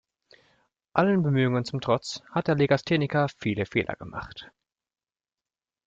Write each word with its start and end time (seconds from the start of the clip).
Allen 0.93 1.21
Bemühungen 1.21 1.63
zum 1.63 1.79
Trotz 1.79 2.23
hat 2.31 2.47
der 2.47 2.55
Legastheniker 2.55 3.27
viele 3.37 3.67
Fehler 3.67 3.93
gemacht. 3.93 4.49